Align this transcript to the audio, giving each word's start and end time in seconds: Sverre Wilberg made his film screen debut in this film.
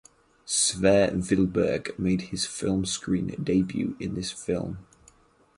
Sverre 0.47 1.11
Wilberg 1.13 1.93
made 1.99 2.21
his 2.33 2.47
film 2.47 2.85
screen 2.85 3.35
debut 3.43 3.95
in 3.99 4.15
this 4.15 4.31
film. 4.31 4.79